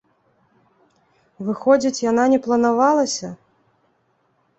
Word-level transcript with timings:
Выходзіць, 1.49 2.01
яна 2.11 2.23
не 2.31 2.39
планавалася? 2.47 3.27